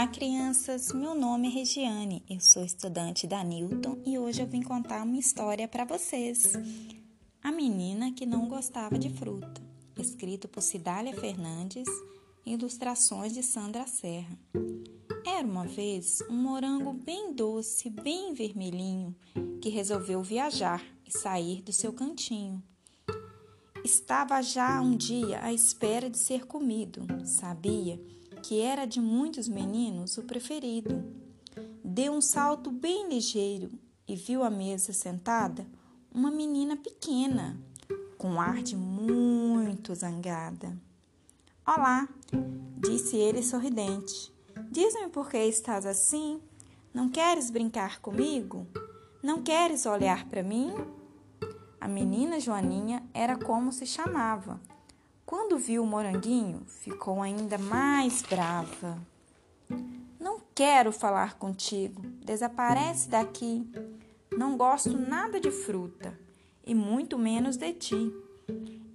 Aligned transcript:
Olá, 0.00 0.08
crianças! 0.08 0.94
Meu 0.94 1.14
nome 1.14 1.48
é 1.48 1.50
Regiane, 1.50 2.24
eu 2.26 2.40
sou 2.40 2.64
estudante 2.64 3.26
da 3.26 3.44
Newton 3.44 3.98
e 4.06 4.18
hoje 4.18 4.40
eu 4.40 4.46
vim 4.46 4.62
contar 4.62 5.02
uma 5.02 5.18
história 5.18 5.68
para 5.68 5.84
vocês. 5.84 6.54
A 7.42 7.52
menina 7.52 8.10
que 8.10 8.24
não 8.24 8.48
gostava 8.48 8.98
de 8.98 9.10
fruta, 9.10 9.60
escrito 9.98 10.48
por 10.48 10.62
Cidália 10.62 11.14
Fernandes, 11.14 11.86
ilustrações 12.46 13.34
de 13.34 13.42
Sandra 13.42 13.86
Serra. 13.86 14.38
Era 15.26 15.46
uma 15.46 15.66
vez 15.66 16.22
um 16.30 16.34
morango 16.34 16.94
bem 16.94 17.34
doce, 17.34 17.90
bem 17.90 18.32
vermelhinho, 18.32 19.14
que 19.60 19.68
resolveu 19.68 20.22
viajar 20.22 20.82
e 21.06 21.12
sair 21.12 21.60
do 21.60 21.74
seu 21.74 21.92
cantinho. 21.92 22.62
Estava 23.84 24.40
já 24.40 24.80
um 24.80 24.96
dia 24.96 25.44
à 25.44 25.52
espera 25.52 26.08
de 26.08 26.16
ser 26.16 26.46
comido, 26.46 27.06
sabia 27.26 28.00
que 28.40 28.60
era 28.60 28.86
de 28.86 29.00
muitos 29.00 29.48
meninos 29.48 30.16
o 30.18 30.22
preferido. 30.22 31.04
Deu 31.84 32.12
um 32.12 32.20
salto 32.20 32.70
bem 32.70 33.08
ligeiro 33.08 33.70
e 34.08 34.16
viu 34.16 34.42
à 34.42 34.50
mesa 34.50 34.92
sentada 34.92 35.66
uma 36.12 36.30
menina 36.30 36.76
pequena, 36.76 37.60
com 38.18 38.40
ar 38.40 38.62
de 38.62 38.76
muito 38.76 39.94
zangada. 39.94 40.76
Olá, 41.66 42.08
disse 42.78 43.16
ele 43.16 43.42
sorridente. 43.42 44.32
Diz-me 44.70 45.08
por 45.08 45.28
que 45.28 45.38
estás 45.38 45.86
assim? 45.86 46.40
Não 46.92 47.08
queres 47.08 47.50
brincar 47.50 48.00
comigo? 48.00 48.66
Não 49.22 49.42
queres 49.42 49.86
olhar 49.86 50.26
para 50.28 50.42
mim? 50.42 50.72
A 51.80 51.86
menina 51.86 52.40
Joaninha 52.40 53.02
era 53.14 53.36
como 53.36 53.72
se 53.72 53.86
chamava 53.86 54.60
quando 55.30 55.56
viu 55.56 55.84
o 55.84 55.86
moranguinho, 55.86 56.64
ficou 56.66 57.22
ainda 57.22 57.56
mais 57.56 58.20
brava. 58.20 58.98
Não 60.18 60.40
quero 60.52 60.90
falar 60.90 61.38
contigo, 61.38 62.02
desaparece 62.24 63.08
daqui. 63.08 63.64
Não 64.36 64.56
gosto 64.56 64.98
nada 64.98 65.38
de 65.38 65.52
fruta, 65.52 66.18
e 66.66 66.74
muito 66.74 67.16
menos 67.16 67.56
de 67.56 67.72
ti. 67.72 68.12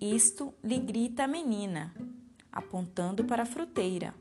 Isto 0.00 0.52
lhe 0.60 0.76
grita 0.76 1.22
a 1.22 1.28
menina, 1.28 1.94
apontando 2.50 3.22
para 3.22 3.44
a 3.44 3.46
fruteira, 3.46 4.12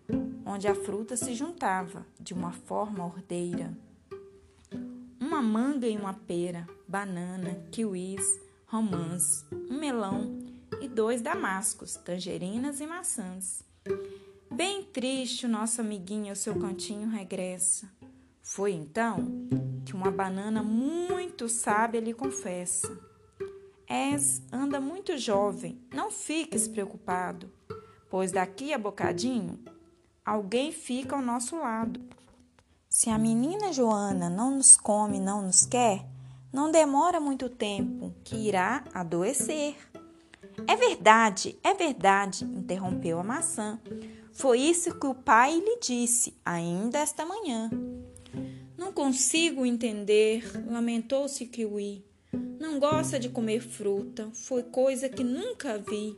onde 0.46 0.68
a 0.68 0.76
fruta 0.76 1.18
se 1.18 1.34
juntava 1.34 2.06
de 2.20 2.32
uma 2.32 2.52
forma 2.52 3.04
ordeira. 3.04 3.76
Uma 5.20 5.42
manga 5.42 5.88
e 5.88 5.98
uma 5.98 6.14
pera, 6.14 6.68
banana, 6.88 7.56
kiwis, 7.72 8.40
romãs, 8.68 9.44
um 9.68 9.80
melão, 9.80 10.53
e 10.84 10.88
dois 10.90 11.22
damascos, 11.22 11.96
tangerinas 11.96 12.82
e 12.82 12.86
maçãs. 12.86 13.64
Bem 14.52 14.84
triste 14.84 15.46
o 15.46 15.50
nosso 15.50 15.80
amiguinho 15.80 16.30
ao 16.30 16.36
seu 16.36 16.60
cantinho 16.60 17.08
regressa. 17.08 17.90
Foi 18.42 18.74
então 18.74 19.48
que 19.86 19.94
uma 19.94 20.12
banana 20.12 20.62
muito 20.62 21.48
sábia 21.48 22.02
lhe 22.02 22.14
confessa: 22.14 23.00
És, 23.88 24.42
anda 24.52 24.82
muito 24.82 25.18
jovem, 25.18 25.82
não 25.90 26.12
fiques 26.12 26.68
preocupado, 26.68 27.50
pois 28.10 28.34
daqui 28.34 28.74
a 28.74 28.78
bocadinho 28.78 29.64
alguém 30.26 30.74
fica 30.74 31.16
ao 31.16 31.22
nosso 31.22 31.56
lado. 31.56 32.02
Se 32.90 33.10
a 33.10 33.18
menina 33.18 33.72
Joana 33.72 34.30
não 34.30 34.58
nos 34.58 34.76
come, 34.76 35.18
não 35.18 35.44
nos 35.44 35.66
quer, 35.66 36.06
não 36.52 36.70
demora 36.70 37.22
muito 37.22 37.48
tempo 37.48 38.14
que 38.26 38.36
irá 38.36 38.84
adoecer. 38.94 39.78
É 40.68 40.76
verdade, 40.76 41.58
é 41.64 41.74
verdade, 41.74 42.46
interrompeu 42.46 43.20
a 43.20 43.24
maçã. 43.24 43.80
Foi 44.32 44.60
isso 44.60 44.98
que 44.98 45.06
o 45.06 45.14
pai 45.14 45.60
lhe 45.60 45.80
disse 45.80 46.36
ainda 46.44 47.00
esta 47.00 47.26
manhã. 47.26 47.70
Não 48.78 48.92
consigo 48.92 49.66
entender, 49.66 50.44
lamentou-se 50.68 51.46
Kiwi. 51.46 52.04
Não 52.60 52.80
gosta 52.80 53.20
de 53.20 53.30
comer 53.30 53.62
fruta, 53.62 54.30
foi 54.34 54.64
coisa 54.64 55.08
que 55.08 55.24
nunca 55.24 55.78
vi. 55.78 56.18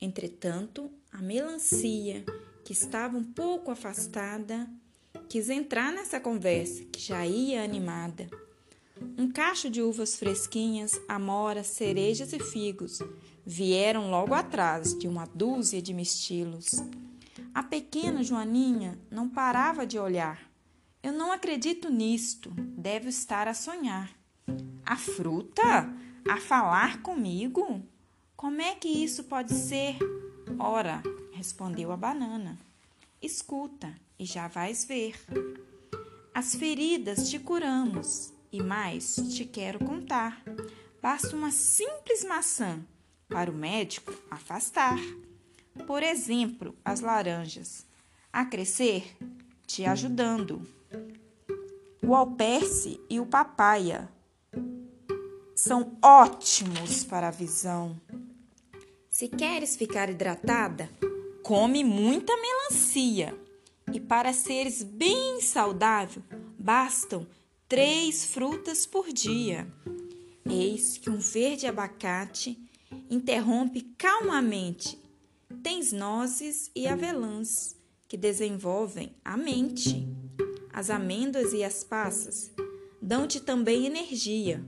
Entretanto, 0.00 0.90
a 1.12 1.20
melancia, 1.20 2.24
que 2.64 2.72
estava 2.72 3.16
um 3.16 3.24
pouco 3.24 3.70
afastada, 3.70 4.68
quis 5.28 5.50
entrar 5.50 5.92
nessa 5.92 6.20
conversa, 6.20 6.84
que 6.84 7.00
já 7.00 7.26
ia 7.26 7.62
animada. 7.62 8.28
Um 9.18 9.30
cacho 9.30 9.70
de 9.70 9.82
uvas 9.82 10.16
fresquinhas, 10.16 11.00
amoras, 11.08 11.68
cerejas 11.68 12.32
e 12.32 12.38
figos 12.38 13.00
vieram 13.44 14.10
logo 14.10 14.34
atrás 14.34 14.96
de 14.98 15.08
uma 15.08 15.26
dúzia 15.26 15.80
de 15.80 15.92
mistilos. 15.92 16.82
A 17.54 17.62
pequena 17.62 18.22
Joaninha 18.22 18.98
não 19.10 19.28
parava 19.28 19.86
de 19.86 19.98
olhar. 19.98 20.50
Eu 21.02 21.12
não 21.12 21.32
acredito 21.32 21.90
nisto, 21.90 22.50
devo 22.50 23.08
estar 23.08 23.48
a 23.48 23.54
sonhar. 23.54 24.10
A 24.84 24.96
fruta? 24.96 25.92
A 26.28 26.36
falar 26.36 27.00
comigo? 27.02 27.82
Como 28.36 28.60
é 28.60 28.74
que 28.74 28.88
isso 28.88 29.24
pode 29.24 29.54
ser? 29.54 29.98
Ora, 30.58 31.02
respondeu 31.32 31.90
a 31.92 31.96
banana. 31.96 32.58
Escuta 33.20 33.94
e 34.18 34.24
já 34.24 34.48
vais 34.48 34.84
ver. 34.84 35.14
As 36.34 36.54
feridas 36.54 37.28
te 37.30 37.38
curamos 37.38 38.32
e 38.52 38.62
mais 38.62 39.16
te 39.34 39.44
quero 39.44 39.78
contar. 39.78 40.42
Basta 41.00 41.34
uma 41.34 41.50
simples 41.50 42.24
maçã 42.24 42.84
para 43.28 43.50
o 43.50 43.54
médico 43.54 44.12
afastar. 44.30 44.98
Por 45.86 46.02
exemplo, 46.02 46.74
as 46.84 47.00
laranjas 47.00 47.86
a 48.32 48.44
crescer, 48.44 49.16
te 49.66 49.84
ajudando. 49.84 50.66
O 52.02 52.14
alperce 52.14 53.00
e 53.08 53.20
o 53.20 53.26
papaya 53.26 54.08
são 55.54 55.96
ótimos 56.02 57.04
para 57.04 57.28
a 57.28 57.32
visão. 57.32 58.00
Se 59.10 59.28
queres 59.28 59.76
ficar 59.76 60.08
hidratada, 60.08 60.88
come 61.42 61.84
muita 61.84 62.32
melancia. 62.36 63.38
E 63.92 63.98
para 63.98 64.32
seres 64.32 64.82
bem 64.82 65.40
saudável, 65.40 66.22
bastam 66.58 67.26
três 67.70 68.24
frutas 68.24 68.84
por 68.84 69.12
dia. 69.12 69.72
Eis 70.44 70.98
que 70.98 71.08
um 71.08 71.20
verde 71.20 71.68
abacate 71.68 72.58
interrompe 73.08 73.82
calmamente. 73.96 75.00
Tens 75.62 75.92
nozes 75.92 76.68
e 76.74 76.88
avelãs 76.88 77.76
que 78.08 78.16
desenvolvem 78.16 79.14
a 79.24 79.36
mente. 79.36 80.04
As 80.72 80.90
amêndoas 80.90 81.52
e 81.52 81.62
as 81.62 81.84
passas 81.84 82.50
dão-te 83.00 83.38
também 83.38 83.86
energia. 83.86 84.64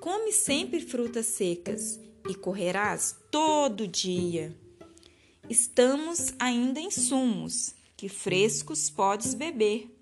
Come 0.00 0.32
sempre 0.32 0.80
frutas 0.80 1.26
secas 1.26 2.00
e 2.28 2.34
correrás 2.34 3.14
todo 3.30 3.86
dia. 3.86 4.58
Estamos 5.48 6.34
ainda 6.36 6.80
em 6.80 6.90
sumos, 6.90 7.76
que 7.96 8.08
frescos 8.08 8.90
podes 8.90 9.34
beber. 9.34 9.99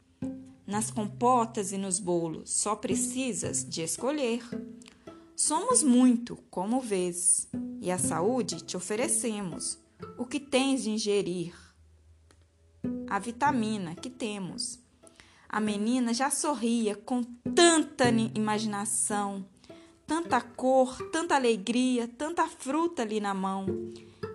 Nas 0.69 0.91
compotas 0.91 1.73
e 1.73 1.79
nos 1.79 1.99
bolos 1.99 2.51
só 2.51 2.77
precisas 2.77 3.65
de 3.67 3.81
escolher. 3.81 4.43
Somos 5.34 5.83
muito, 5.83 6.37
como 6.51 6.79
vês, 6.79 7.49
e 7.81 7.91
a 7.91 7.97
saúde 7.97 8.62
te 8.62 8.77
oferecemos. 8.77 9.79
O 10.19 10.27
que 10.27 10.39
tens 10.39 10.83
de 10.83 10.91
ingerir? 10.91 11.55
A 13.09 13.19
vitamina 13.19 13.95
que 13.95 14.11
temos. 14.11 14.79
A 15.49 15.59
menina 15.59 16.12
já 16.12 16.29
sorria 16.29 16.95
com 16.95 17.23
tanta 17.55 18.11
imaginação, 18.35 19.47
tanta 20.06 20.39
cor, 20.39 20.99
tanta 21.11 21.35
alegria, 21.35 22.06
tanta 22.06 22.47
fruta 22.47 23.00
ali 23.00 23.21
na 23.21 23.33
mão. 23.33 23.65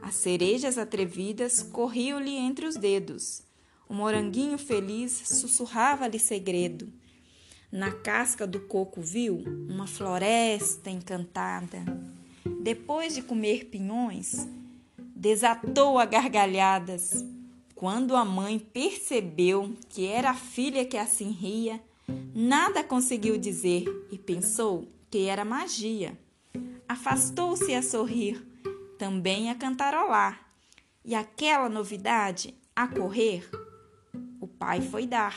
As 0.02 0.16
cerejas 0.16 0.80
atrevidas 0.80 1.62
corriam-lhe 1.62 2.36
entre 2.36 2.66
os 2.66 2.76
dedos 2.76 3.44
o 3.88 3.94
moranguinho 3.94 4.58
feliz 4.58 5.12
sussurrava-lhe 5.26 6.20
segredo. 6.20 6.92
Na 7.72 7.92
casca 7.92 8.46
do 8.46 8.60
coco 8.60 9.02
viu 9.02 9.44
uma 9.68 9.88
floresta 9.88 10.90
encantada. 10.90 11.84
Depois 12.62 13.16
de 13.16 13.22
comer 13.22 13.66
pinhões, 13.66 14.48
desatou 15.16 15.98
a 15.98 16.06
gargalhadas. 16.06 17.26
Quando 17.76 18.16
a 18.16 18.24
mãe 18.24 18.60
percebeu 18.60 19.76
que 19.90 20.06
era 20.06 20.30
a 20.30 20.36
filha 20.36 20.86
que 20.86 20.98
assim 20.98 21.32
ria, 21.32 21.82
nada 22.34 22.84
conseguiu 22.84 23.38
dizer 23.38 23.86
e 24.12 24.18
pensou 24.18 24.88
que 25.10 25.26
era 25.26 25.44
magia. 25.44 26.18
Afastou-se 26.88 27.74
a 27.74 27.82
sorrir, 27.82 28.46
também 28.98 29.50
a 29.50 29.56
cantarolar, 29.56 30.48
e 31.04 31.16
aquela 31.16 31.68
novidade 31.68 32.54
a 32.76 32.88
correr 32.88 33.50
pai 34.64 34.80
foi 34.80 35.06
dar. 35.06 35.36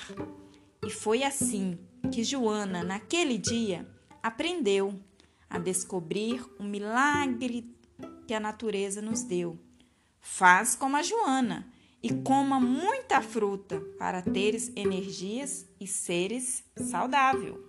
E 0.87 0.88
foi 0.88 1.25
assim 1.25 1.76
que 2.12 2.23
Joana, 2.23 2.84
naquele 2.84 3.37
dia, 3.37 3.84
aprendeu 4.23 4.94
a 5.50 5.58
descobrir 5.58 6.44
o 6.61 6.62
milagre 6.62 7.69
que 8.25 8.32
a 8.32 8.38
natureza 8.38 9.02
nos 9.02 9.25
deu. 9.25 9.58
Faz 10.20 10.76
como 10.76 10.96
a 10.96 11.02
Joana 11.02 11.67
e 12.00 12.14
coma 12.14 12.61
muita 12.61 13.20
fruta 13.20 13.81
para 13.99 14.23
teres 14.23 14.70
energias 14.76 15.67
e 15.81 15.88
seres 15.88 16.62
saudável. 16.76 17.61